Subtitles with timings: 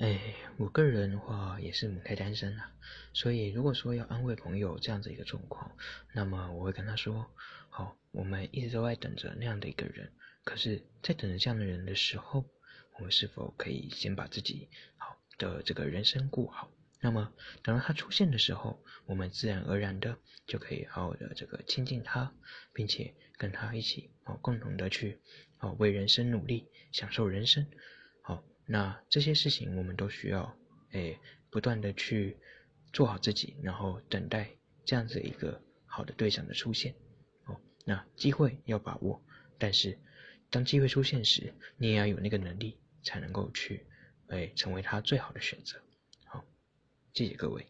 [0.00, 2.70] 哎，我个人的话也是母胎单身啊，
[3.12, 5.76] 所以如果说要安慰朋友这样子一个状况，
[6.14, 7.26] 那么我会跟他说：
[7.68, 10.12] 好，我们一直都在等着那样的一个人，
[10.44, 12.48] 可是，在等着这样的人的时候，
[12.96, 16.70] 我们是否可以先把自己好的这个人生过好？
[17.00, 17.32] 那么，
[17.64, 22.32] 等到他出现的时候，我们自然而然的就可以好好的这个亲近他，
[22.72, 25.18] 并且跟他一起哦，共同的去
[25.58, 27.66] 哦为人生努力，享受人生。
[28.70, 30.54] 那这些事情我们都需要，
[30.90, 31.18] 哎，
[31.48, 32.36] 不断的去
[32.92, 34.50] 做好自己，然后等待
[34.84, 36.94] 这样子一个好的对象的出现。
[37.46, 39.22] 哦，那机会要把握，
[39.56, 39.98] 但是
[40.50, 43.86] 当机会出现时，你也要有那个能力，才能够去，
[44.26, 45.80] 哎，成为他最好的选择。
[46.26, 46.44] 好，
[47.14, 47.66] 谢谢各位。